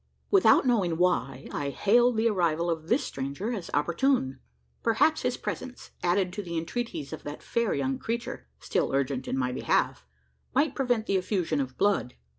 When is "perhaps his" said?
4.81-5.37